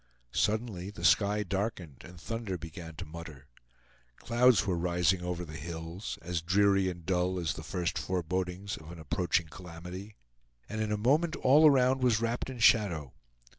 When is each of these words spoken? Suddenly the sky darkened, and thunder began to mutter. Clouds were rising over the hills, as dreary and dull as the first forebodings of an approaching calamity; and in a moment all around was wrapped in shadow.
Suddenly 0.33 0.89
the 0.89 1.05
sky 1.05 1.43
darkened, 1.43 2.01
and 2.03 2.19
thunder 2.19 2.57
began 2.57 2.95
to 2.95 3.05
mutter. 3.05 3.45
Clouds 4.15 4.65
were 4.65 4.75
rising 4.75 5.21
over 5.21 5.45
the 5.45 5.53
hills, 5.53 6.17
as 6.23 6.41
dreary 6.41 6.89
and 6.89 7.05
dull 7.05 7.37
as 7.37 7.53
the 7.53 7.61
first 7.61 7.99
forebodings 7.99 8.77
of 8.77 8.91
an 8.91 8.97
approaching 8.97 9.45
calamity; 9.49 10.15
and 10.67 10.81
in 10.81 10.91
a 10.91 10.97
moment 10.97 11.35
all 11.35 11.69
around 11.69 12.01
was 12.01 12.19
wrapped 12.19 12.49
in 12.49 12.57
shadow. 12.57 13.13